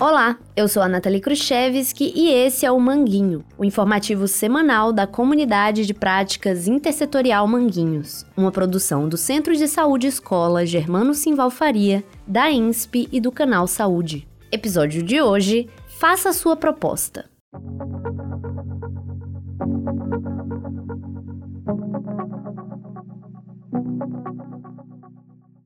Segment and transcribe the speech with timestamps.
[0.00, 5.06] Olá, eu sou a Nathalie Khrushchevski e esse é o Manguinho, o informativo semanal da
[5.06, 12.02] Comunidade de Práticas Intersetorial Manguinhos, uma produção do Centro de Saúde Escola Germano Simval Faria,
[12.26, 14.26] da INSP e do Canal Saúde.
[14.50, 17.30] Episódio de hoje: Faça sua proposta.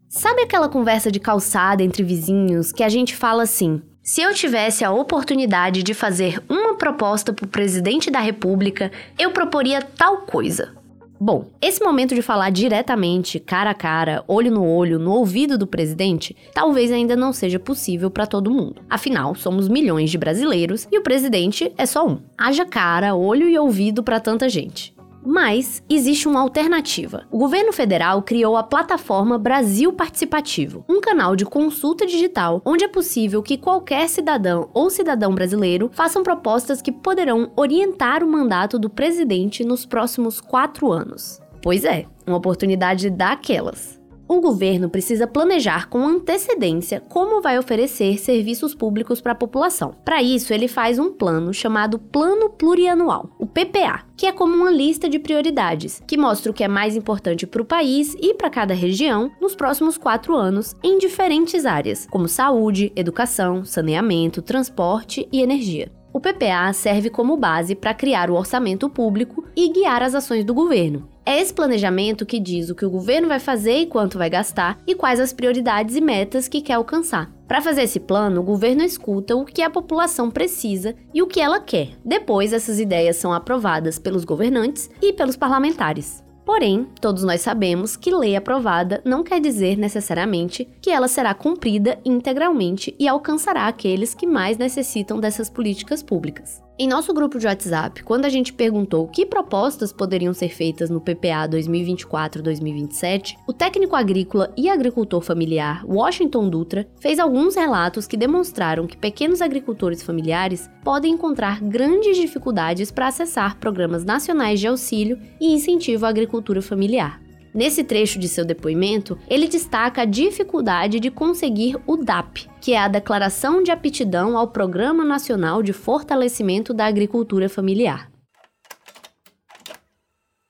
[0.08, 4.84] Sabe aquela conversa de calçada entre vizinhos que a gente fala assim: se eu tivesse
[4.84, 10.74] a oportunidade de fazer uma proposta para o presidente da República, eu proporia tal coisa.
[11.18, 15.66] Bom, esse momento de falar diretamente, cara a cara, olho no olho, no ouvido do
[15.66, 18.82] presidente, talvez ainda não seja possível para todo mundo.
[18.88, 22.20] Afinal, somos milhões de brasileiros e o presidente é só um.
[22.36, 24.95] Haja cara, olho e ouvido para tanta gente.
[25.28, 27.26] Mas existe uma alternativa.
[27.32, 32.88] O governo federal criou a plataforma Brasil Participativo, um canal de consulta digital onde é
[32.88, 38.88] possível que qualquer cidadão ou cidadão brasileiro façam propostas que poderão orientar o mandato do
[38.88, 41.40] presidente nos próximos quatro anos.
[41.60, 48.74] Pois é, uma oportunidade daquelas o governo precisa planejar com antecedência como vai oferecer serviços
[48.74, 49.94] públicos para a população.
[50.04, 54.70] Para isso, ele faz um plano chamado Plano Plurianual, o PPA, que é como uma
[54.70, 58.50] lista de prioridades, que mostra o que é mais importante para o país e para
[58.50, 65.40] cada região nos próximos quatro anos em diferentes áreas, como saúde, educação, saneamento, transporte e
[65.40, 65.90] energia.
[66.12, 70.54] O PPA serve como base para criar o orçamento público e guiar as ações do
[70.54, 71.15] governo.
[71.28, 74.78] É esse planejamento que diz o que o governo vai fazer e quanto vai gastar
[74.86, 77.32] e quais as prioridades e metas que quer alcançar.
[77.48, 81.40] Para fazer esse plano, o governo escuta o que a população precisa e o que
[81.40, 81.98] ela quer.
[82.04, 86.22] Depois, essas ideias são aprovadas pelos governantes e pelos parlamentares.
[86.44, 91.98] Porém, todos nós sabemos que lei aprovada não quer dizer necessariamente que ela será cumprida
[92.04, 96.64] integralmente e alcançará aqueles que mais necessitam dessas políticas públicas.
[96.78, 101.00] Em nosso grupo de WhatsApp, quando a gente perguntou que propostas poderiam ser feitas no
[101.00, 108.86] PPA 2024-2027, o técnico agrícola e agricultor familiar Washington Dutra fez alguns relatos que demonstraram
[108.86, 115.54] que pequenos agricultores familiares podem encontrar grandes dificuldades para acessar programas nacionais de auxílio e
[115.54, 117.25] incentivo à agricultura familiar.
[117.56, 122.78] Nesse trecho de seu depoimento, ele destaca a dificuldade de conseguir o DAP, que é
[122.78, 128.10] a Declaração de Aptidão ao Programa Nacional de Fortalecimento da Agricultura Familiar.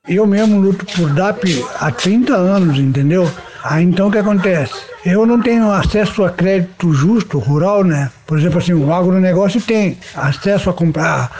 [0.08, 1.44] Eu mesmo luto por DAP
[1.78, 3.30] há 30 anos, entendeu?
[3.62, 4.74] Aí então o que acontece?
[5.04, 8.10] Eu não tenho acesso a crédito justo rural, né?
[8.26, 11.30] Por exemplo, assim, o agronegócio tem acesso a comprar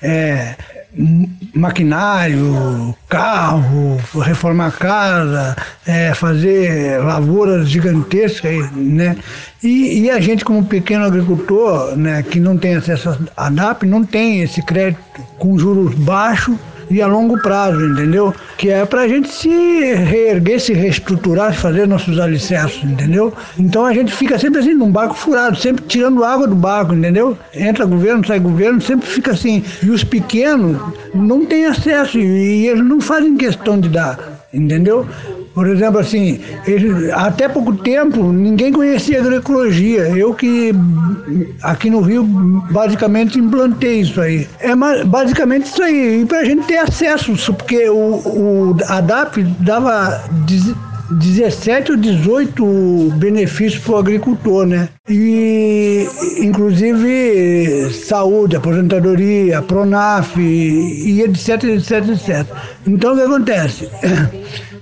[0.00, 0.54] é,
[1.54, 9.16] maquinário, carro, reformar casa, é, fazer lavouras gigantescas, né?
[9.62, 14.04] E, e, a gente como pequeno agricultor, né, que não tem acesso a DAP, não
[14.04, 16.56] tem esse crédito com juros baixos
[16.90, 18.34] e a longo prazo, entendeu?
[18.56, 23.32] Que é para a gente se reerguer, se reestruturar, fazer nossos alicerces, entendeu?
[23.58, 27.36] Então a gente fica sempre assim, num barco furado, sempre tirando água do barco, entendeu?
[27.54, 29.62] Entra governo, sai governo, sempre fica assim.
[29.82, 30.80] E os pequenos
[31.14, 34.18] não têm acesso e eles não fazem questão de dar,
[34.52, 35.06] entendeu?
[35.54, 40.02] Por exemplo, assim, ele, até pouco tempo ninguém conhecia agroecologia.
[40.16, 40.72] Eu que
[41.62, 42.24] aqui no Rio
[42.70, 44.46] basicamente implantei isso aí.
[44.60, 46.22] É basicamente isso aí.
[46.22, 50.22] E para a gente ter acesso, porque o, o a DAP dava
[51.10, 54.88] 17 ou 18 benefícios para o agricultor, né?
[55.08, 56.06] E,
[56.38, 62.46] inclusive, saúde, aposentadoria, Pronaf e etc, etc, etc.
[62.86, 63.88] Então, o que acontece?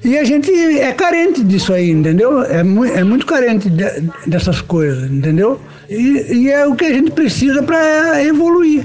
[0.05, 2.43] E a gente é carente disso aí, entendeu?
[2.43, 3.85] É, mu é muito carente de,
[4.25, 5.61] dessas coisas, entendeu?
[5.91, 8.85] E, e é o que a gente precisa para evoluir.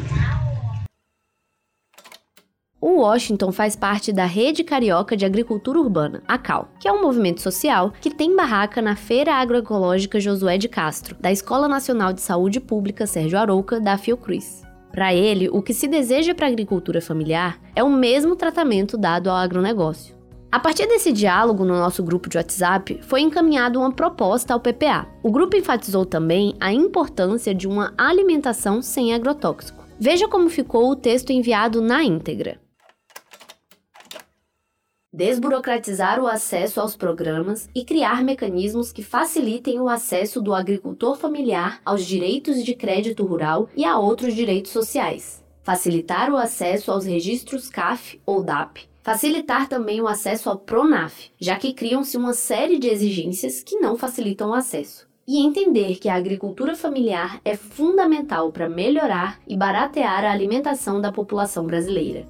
[2.84, 7.04] O Washington faz parte da Rede Carioca de Agricultura Urbana, a CAL, que é um
[7.04, 12.22] movimento social que tem barraca na Feira Agroecológica Josué de Castro, da Escola Nacional de
[12.22, 14.64] Saúde Pública Sérgio Arouca, da Fiocruz.
[14.92, 19.30] Para ele, o que se deseja para a agricultura familiar é o mesmo tratamento dado
[19.30, 20.16] ao agronegócio.
[20.52, 25.08] A partir desse diálogo no nosso grupo de WhatsApp, foi encaminhada uma proposta ao PPA.
[25.22, 29.86] O grupo enfatizou também a importância de uma alimentação sem agrotóxico.
[30.00, 32.60] Veja como ficou o texto enviado na íntegra.
[35.14, 41.82] Desburocratizar o acesso aos programas e criar mecanismos que facilitem o acesso do agricultor familiar
[41.84, 45.44] aos direitos de crédito rural e a outros direitos sociais.
[45.64, 51.56] Facilitar o acesso aos registros CAF ou DAP Facilitar também o acesso ao PRONAF, já
[51.56, 55.08] que criam-se uma série de exigências que não facilitam o acesso.
[55.28, 61.12] E entender que a agricultura familiar é fundamental para melhorar e baratear a alimentação da
[61.12, 62.28] população brasileira.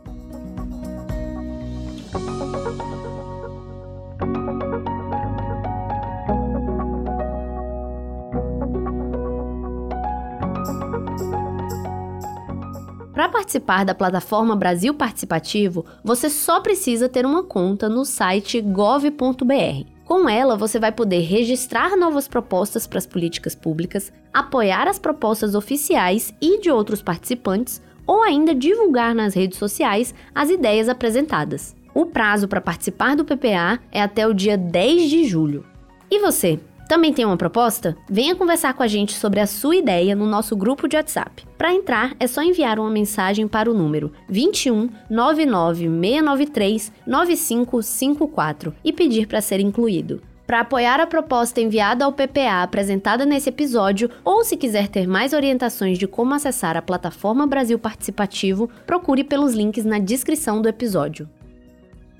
[13.22, 19.86] Para participar da plataforma Brasil Participativo, você só precisa ter uma conta no site gov.br.
[20.04, 25.54] Com ela, você vai poder registrar novas propostas para as políticas públicas, apoiar as propostas
[25.54, 31.76] oficiais e de outros participantes, ou ainda divulgar nas redes sociais as ideias apresentadas.
[31.94, 35.64] O prazo para participar do PPA é até o dia 10 de julho.
[36.10, 36.60] E você?
[36.92, 37.96] Também tem uma proposta?
[38.10, 41.48] Venha conversar com a gente sobre a sua ideia no nosso grupo de WhatsApp.
[41.58, 48.92] Para entrar, é só enviar uma mensagem para o número 21 99 693 9554 e
[48.92, 50.22] pedir para ser incluído.
[50.46, 55.32] Para apoiar a proposta enviada ao PPA apresentada nesse episódio, ou se quiser ter mais
[55.32, 61.30] orientações de como acessar a plataforma Brasil Participativo, procure pelos links na descrição do episódio.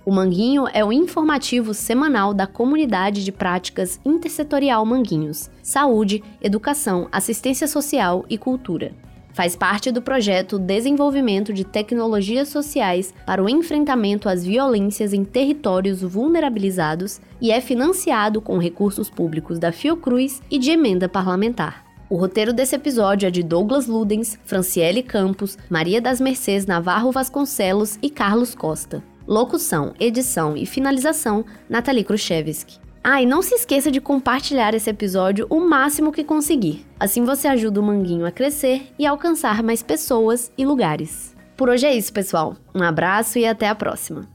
[0.04, 7.68] O Manguinho é o informativo semanal da comunidade de práticas intersetorial Manguinhos, saúde, educação, assistência
[7.68, 8.94] social e cultura.
[9.32, 16.02] Faz parte do projeto Desenvolvimento de Tecnologias Sociais para o Enfrentamento às Violências em Territórios
[16.02, 21.86] Vulnerabilizados e é financiado com recursos públicos da Fiocruz e de emenda parlamentar.
[22.10, 27.98] O roteiro desse episódio é de Douglas Ludens, Franciele Campos, Maria das Mercês Navarro Vasconcelos
[28.02, 29.11] e Carlos Costa.
[29.28, 32.80] Locução, edição e finalização, Nathalie Khrushchevsky.
[33.04, 36.86] Ah, e não se esqueça de compartilhar esse episódio o máximo que conseguir.
[37.00, 41.36] Assim você ajuda o Manguinho a crescer e alcançar mais pessoas e lugares.
[41.58, 42.56] Por hoje é isso, pessoal.
[42.76, 44.28] Um abraço e até a próxima.